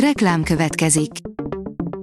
Reklám 0.00 0.42
következik. 0.42 1.10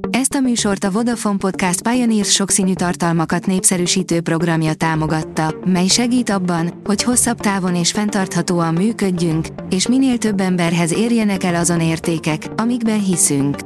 Ezt 0.09 0.33
a 0.33 0.39
műsort 0.39 0.83
a 0.83 0.91
Vodafone 0.91 1.37
Podcast 1.37 1.81
Pioneers 1.81 2.31
sokszínű 2.31 2.73
tartalmakat 2.73 3.45
népszerűsítő 3.45 4.21
programja 4.21 4.73
támogatta, 4.73 5.55
mely 5.65 5.87
segít 5.87 6.29
abban, 6.29 6.81
hogy 6.83 7.03
hosszabb 7.03 7.39
távon 7.39 7.75
és 7.75 7.91
fenntarthatóan 7.91 8.73
működjünk, 8.73 9.47
és 9.69 9.87
minél 9.87 10.17
több 10.17 10.39
emberhez 10.39 10.93
érjenek 10.93 11.43
el 11.43 11.55
azon 11.55 11.81
értékek, 11.81 12.47
amikben 12.55 13.03
hiszünk. 13.03 13.57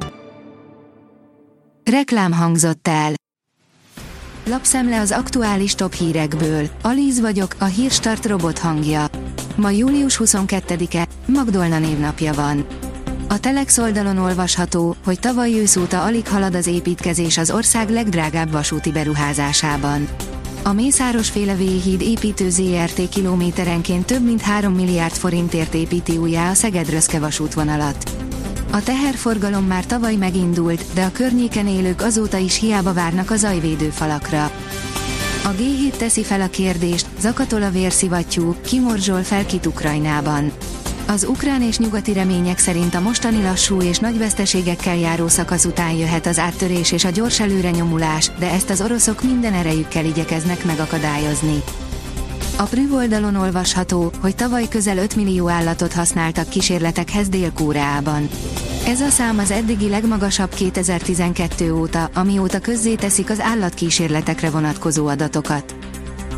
Reklám 1.84 2.32
hangzott 2.32 2.88
el. 2.88 3.12
Lapszemle 4.46 5.00
az 5.00 5.12
aktuális 5.12 5.76
top 5.76 5.94
hírekből. 5.94 6.70
Alíz 6.82 7.20
vagyok, 7.20 7.56
a 7.60 7.66
hírstart 7.66 8.26
robot 8.26 8.60
hangja. 8.60 9.06
Ma 9.56 9.70
július 9.70 10.20
22-e, 10.24 11.08
Magdolna 11.26 11.80
névnapja 11.80 12.34
van. 12.34 12.66
A 13.28 13.40
Telex 13.40 13.78
oldalon 13.78 14.18
olvasható, 14.18 14.96
hogy 15.06 15.20
tavaly 15.20 15.60
ősz 15.60 15.76
óta 15.76 16.04
alig 16.04 16.28
halad 16.28 16.56
az 16.56 16.68
építkezés 16.68 17.38
az 17.38 17.52
ország 17.52 17.90
legdrágább 17.90 18.52
vasúti 18.52 18.92
beruházásában. 18.92 20.08
A 20.64 20.74
Mészáros 20.74 21.30
féle 21.30 21.54
híd 21.54 22.02
építő 22.02 22.50
ZRT 22.50 23.10
kilométerenként 23.10 24.06
több 24.06 24.24
mint 24.24 24.42
3 24.42 24.74
milliárd 24.74 25.14
forintért 25.14 25.74
építi 25.74 26.18
újjá 26.18 26.50
a 26.50 26.54
Szeged-Röszke 26.54 27.20
vasútvonalat. 27.20 28.12
A 28.72 28.84
teherforgalom 28.84 29.66
már 29.66 29.86
tavaly 29.86 30.16
megindult, 30.16 30.84
de 30.94 31.04
a 31.04 31.12
környéken 31.12 31.68
élők 31.68 32.02
azóta 32.02 32.38
is 32.38 32.60
hiába 32.60 32.94
várnak 32.94 33.32
a 33.32 33.36
zajvédő 33.36 33.90
falakra. 33.90 34.52
A 35.44 35.50
G7 35.50 35.98
teszi 35.98 36.24
fel 36.24 36.42
a 36.42 36.50
kérdést, 36.50 37.08
zakatol 37.20 37.64
a 37.64 37.70
vérszivattyú, 37.70 38.56
kimorzsol 38.66 39.24
fel 39.24 39.46
kit 39.46 39.66
Ukrajnában. 39.66 40.52
Az 41.08 41.24
ukrán 41.30 41.62
és 41.62 41.78
nyugati 41.78 42.14
remények 42.14 42.58
szerint 42.58 42.96
a 42.96 43.00
mostani 43.00 43.42
lassú 43.42 43.82
és 43.82 44.00
nagy 44.00 44.18
veszteségekkel 44.18 44.98
járó 44.98 45.28
szakasz 45.28 45.66
után 45.66 45.92
jöhet 45.92 46.26
az 46.26 46.40
áttörés 46.40 46.92
és 46.92 47.06
a 47.06 47.10
gyors 47.10 47.40
előrenyomulás, 47.40 48.32
de 48.40 48.52
ezt 48.52 48.70
az 48.70 48.82
oroszok 48.82 49.24
minden 49.24 49.54
erejükkel 49.54 50.06
igyekeznek 50.06 50.66
megakadályozni. 50.66 51.64
A 52.58 52.64
Prüv 52.64 52.94
oldalon 52.94 53.36
olvasható, 53.36 54.12
hogy 54.22 54.36
tavaly 54.36 54.68
közel 54.68 54.98
5 54.98 55.16
millió 55.16 55.50
állatot 55.50 55.94
használtak 55.94 56.50
kísérletekhez 56.50 57.30
Dél-Koreában. 57.30 58.30
Ez 58.88 59.02
a 59.02 59.10
szám 59.10 59.38
az 59.38 59.52
eddigi 59.52 59.90
legmagasabb 59.90 60.50
2012 60.50 61.74
óta, 61.74 62.10
amióta 62.14 62.60
közzéteszik 62.60 63.30
az 63.30 63.40
állatkísérletekre 63.40 64.50
vonatkozó 64.50 65.08
adatokat. 65.08 65.87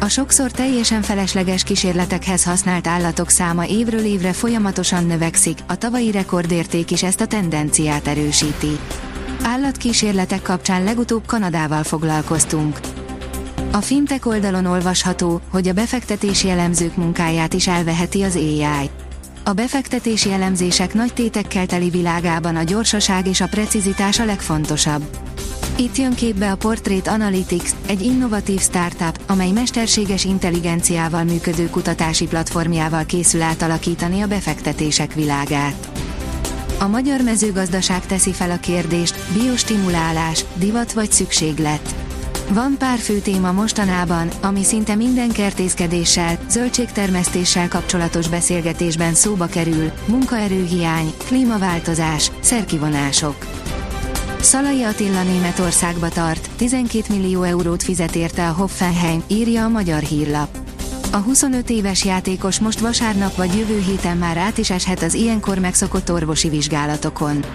A 0.02 0.08
sokszor 0.08 0.52
teljesen 0.52 1.02
felesleges 1.02 1.64
kísérletekhez 1.64 2.44
használt 2.44 2.88
állatok 2.88 3.30
száma 3.30 3.66
évről 3.66 4.06
évre 4.06 4.34
folyamatosan 4.34 5.06
növekszik, 5.06 5.60
a 5.68 5.76
tavalyi 5.76 6.12
rekordérték 6.12 6.92
is 6.92 7.04
ezt 7.04 7.22
a 7.22 7.26
tendenciát 7.26 8.08
erősíti. 8.08 8.80
Állatkísérletek 9.44 10.42
kapcsán 10.42 10.84
legutóbb 10.84 11.26
Kanadával 11.26 11.84
foglalkoztunk. 11.84 12.80
A 13.72 13.82
fintek 13.82 14.26
oldalon 14.26 14.66
olvasható, 14.66 15.42
hogy 15.50 15.68
a 15.68 15.74
befektetési 15.74 16.50
elemzők 16.50 16.96
munkáját 16.96 17.54
is 17.54 17.68
elveheti 17.68 18.24
az 18.24 18.36
AI. 18.36 18.90
A 19.44 19.54
befektetési 19.54 20.32
elemzések 20.32 20.94
nagy 20.94 21.14
tétekkel 21.14 21.66
teli 21.66 21.90
világában 21.90 22.56
a 22.56 22.64
gyorsaság 22.64 23.28
és 23.28 23.42
a 23.42 23.48
precizitás 23.48 24.20
a 24.20 24.26
legfontosabb. 24.26 25.04
Itt 25.80 25.98
jön 25.98 26.14
képbe 26.14 26.52
a 26.52 26.56
Portrait 26.56 27.08
Analytics, 27.08 27.70
egy 27.88 28.02
innovatív 28.02 28.60
startup, 28.60 29.20
amely 29.28 29.52
mesterséges 29.52 30.26
intelligenciával 30.26 31.24
működő 31.24 31.70
kutatási 31.70 32.28
platformjával 32.28 33.06
készül 33.06 33.42
átalakítani 33.42 34.22
a 34.22 34.28
befektetések 34.28 35.14
világát. 35.14 35.92
A 36.80 36.88
magyar 36.88 37.22
mezőgazdaság 37.22 38.06
teszi 38.06 38.32
fel 38.32 38.52
a 38.52 38.60
kérdést, 38.60 39.16
biostimulálás, 39.34 40.46
divat 40.54 40.94
vagy 40.94 41.12
szükséglet. 41.12 41.96
Van 42.50 42.76
pár 42.78 42.98
fő 42.98 43.20
téma 43.20 43.52
mostanában, 43.52 44.30
ami 44.42 44.64
szinte 44.64 44.96
minden 44.96 45.32
kertészkedéssel, 45.32 46.40
zöldségtermesztéssel 46.50 47.68
kapcsolatos 47.68 48.28
beszélgetésben 48.28 49.14
szóba 49.14 49.46
kerül, 49.46 49.92
munkaerőhiány, 50.06 51.14
klímaváltozás, 51.28 52.32
szerkivonások. 52.40 53.36
Szalai 54.42 54.84
Attila 54.84 55.24
Németországba 55.24 56.10
tart, 56.10 56.50
12 56.56 57.14
millió 57.14 57.44
eurót 57.44 57.84
fizet 57.84 58.16
érte 58.16 58.48
a 58.48 58.52
Hoffenheim, 58.52 59.24
írja 59.28 59.64
a 59.64 59.70
magyar 59.70 60.02
hírlap. 60.02 60.58
A 61.12 61.18
25 61.18 61.70
éves 61.70 62.06
játékos 62.06 62.60
most 62.60 62.80
vasárnap 62.80 63.36
vagy 63.36 63.58
jövő 63.58 63.80
héten 63.80 64.18
már 64.18 64.38
át 64.38 64.58
is 64.58 64.70
eshet 64.70 65.02
az 65.02 65.14
ilyenkor 65.14 65.60
megszokott 65.60 66.12
orvosi 66.12 66.50
vizsgálatokon. 66.50 67.46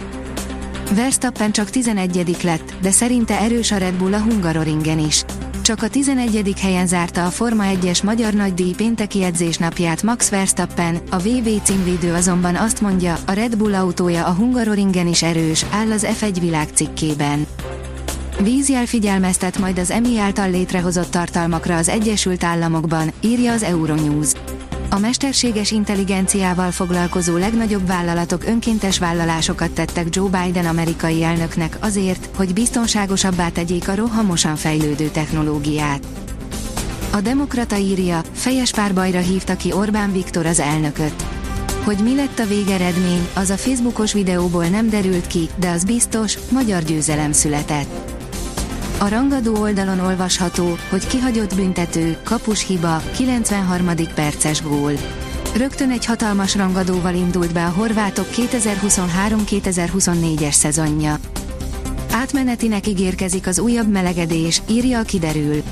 Verstappen 0.94 1.52
csak 1.52 1.70
11 1.70 2.36
lett, 2.42 2.74
de 2.80 2.90
szerinte 2.90 3.40
erős 3.40 3.70
a 3.70 3.76
Red 3.76 3.94
Bull 3.94 4.14
a 4.14 4.20
Hungaroringen 4.20 4.98
is. 4.98 5.24
Csak 5.64 5.82
a 5.82 5.88
11. 5.88 6.54
helyen 6.60 6.86
zárta 6.86 7.26
a 7.26 7.30
Forma 7.30 7.64
1-es 7.66 8.04
magyar 8.04 8.32
nagydíj 8.32 8.72
pénteki 8.72 9.22
edzésnapját 9.22 10.02
Max 10.02 10.28
Verstappen, 10.28 10.98
a 11.10 11.19
VB 11.19 11.62
címvédő 11.62 12.12
azonban 12.12 12.56
azt 12.56 12.80
mondja, 12.80 13.16
a 13.26 13.32
Red 13.32 13.56
Bull 13.56 13.75
autója 13.75 14.26
a 14.26 14.32
Hungaroringen 14.32 15.06
is 15.06 15.22
erős, 15.22 15.64
áll 15.70 15.91
az 15.91 16.06
F1 16.20 16.36
világ 16.41 16.69
cikkében. 16.75 17.47
Vízjel 18.41 18.86
figyelmeztet 18.86 19.58
majd 19.58 19.78
az 19.78 19.91
EMI 19.91 20.19
által 20.19 20.50
létrehozott 20.50 21.10
tartalmakra 21.10 21.76
az 21.76 21.88
Egyesült 21.88 22.44
Államokban, 22.44 23.12
írja 23.20 23.52
az 23.52 23.62
Euronews. 23.62 24.32
A 24.94 24.99
mesterséges 24.99 25.71
intelligenciával 25.71 26.71
foglalkozó 26.71 27.37
legnagyobb 27.37 27.87
vállalatok 27.87 28.44
önkéntes 28.44 28.99
vállalásokat 28.99 29.71
tettek 29.71 30.06
Joe 30.10 30.28
Biden 30.28 30.66
amerikai 30.66 31.22
elnöknek 31.22 31.77
azért, 31.81 32.28
hogy 32.37 32.53
biztonságosabbá 32.53 33.49
tegyék 33.49 33.88
a 33.88 33.94
rohamosan 33.94 34.56
fejlődő 34.56 35.09
technológiát. 35.09 36.06
A 37.12 37.21
Demokrata 37.21 37.77
írja, 37.77 38.21
fejes 38.32 38.71
párbajra 38.71 39.19
hívta 39.19 39.56
ki 39.56 39.72
Orbán 39.72 40.12
Viktor 40.12 40.47
az 40.47 40.60
elnököt. 40.60 41.25
Hogy 41.84 41.99
mi 42.03 42.15
lett 42.15 42.38
a 42.38 42.47
végeredmény, 42.47 43.28
az 43.34 43.50
a 43.50 43.56
Facebookos 43.56 44.12
videóból 44.12 44.66
nem 44.66 44.88
derült 44.88 45.26
ki, 45.26 45.49
de 45.56 45.71
az 45.71 45.84
biztos, 45.84 46.38
magyar 46.50 46.82
győzelem 46.82 47.32
született. 47.32 48.13
A 49.04 49.09
rangadó 49.09 49.60
oldalon 49.60 50.00
olvasható, 50.00 50.76
hogy 50.91 51.06
kihagyott 51.06 51.54
büntető, 51.54 52.16
kapus 52.22 52.66
hiba, 52.66 53.03
93. 53.16 53.91
perces 54.15 54.62
gól. 54.62 54.92
Rögtön 55.56 55.91
egy 55.91 56.04
hatalmas 56.04 56.56
rangadóval 56.56 57.14
indult 57.14 57.53
be 57.53 57.64
a 57.64 57.70
horvátok 57.70 58.26
2023-2024-es 58.32 60.53
szezonja. 60.53 61.16
Átmenetinek 62.12 62.87
ígérkezik 62.87 63.47
az 63.47 63.59
újabb 63.59 63.91
melegedés, 63.91 64.62
írja 64.69 64.98
a 64.98 65.03
kiderül. 65.03 65.62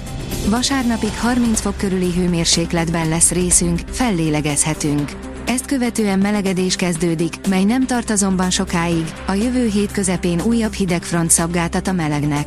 Vasárnapig 0.48 1.18
30 1.18 1.60
fok 1.60 1.76
körüli 1.76 2.12
hőmérsékletben 2.12 3.08
lesz 3.08 3.30
részünk, 3.30 3.80
fellélegezhetünk. 3.90 5.10
Ezt 5.46 5.66
követően 5.66 6.18
melegedés 6.18 6.76
kezdődik, 6.76 7.34
mely 7.48 7.64
nem 7.64 7.86
tart 7.86 8.10
azonban 8.10 8.50
sokáig, 8.50 9.12
a 9.26 9.32
jövő 9.32 9.66
hét 9.66 9.90
közepén 9.90 10.40
újabb 10.40 10.72
hidegfront 10.72 11.30
szabgáltat 11.30 11.88
a 11.88 11.92
melegnek. 11.92 12.46